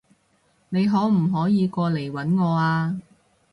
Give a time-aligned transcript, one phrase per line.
[0.69, 2.99] 你可唔可以過嚟搵我啊？